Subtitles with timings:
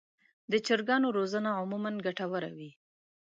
[0.51, 2.71] د چرګانو روزنه عموماً ګټه وره وي.